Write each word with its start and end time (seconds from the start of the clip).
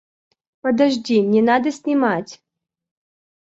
Подожди, 0.61 1.21
не 1.21 1.43
надо 1.43 1.71
снимать. 1.71 2.41